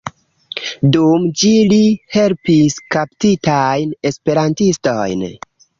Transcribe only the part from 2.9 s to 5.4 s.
kaptitajn esperantistojn.